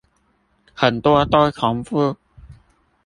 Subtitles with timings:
[0.73, 2.17] 很多都重複